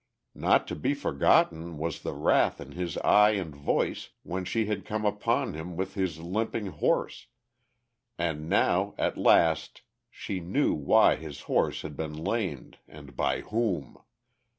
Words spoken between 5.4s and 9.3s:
him with his limping horse, and now, at